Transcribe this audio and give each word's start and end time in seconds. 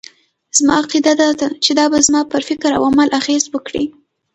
زما 0.57 0.73
عقيده 0.81 1.13
دا 1.21 1.29
ده 1.39 1.47
چې 1.63 1.71
دا 1.79 1.85
به 1.91 1.97
زما 2.07 2.21
پر 2.31 2.41
فکراو 2.49 2.85
عمل 2.89 3.09
اغېز 3.19 3.43
وکړي. 3.49 3.83